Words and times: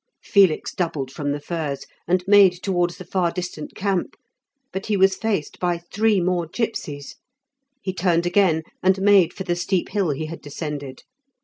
Felix 0.23 0.73
doubled 0.73 1.11
from 1.11 1.31
the 1.31 1.39
firs, 1.39 1.85
and 2.07 2.23
made 2.25 2.53
towards 2.63 2.97
the 2.97 3.05
far 3.05 3.29
distant 3.29 3.75
camp; 3.75 4.15
but 4.73 4.87
he 4.87 4.97
was 4.97 5.15
faced 5.15 5.59
by 5.59 5.77
three 5.77 6.19
more 6.19 6.47
gipsies. 6.47 7.17
He 7.83 7.93
turned 7.93 8.25
again 8.25 8.63
and 8.81 8.99
made 8.99 9.31
for 9.31 9.43
the 9.43 9.55
steep 9.55 9.89
hill 9.89 10.09
he 10.09 10.25
had 10.25 10.41
descended. 10.41 11.03